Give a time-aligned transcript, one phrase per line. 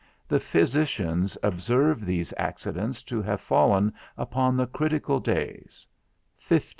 [0.27, 5.85] The Physicians observe these accidents to have fallen upon the critical days
[6.39, 6.69] 88 15.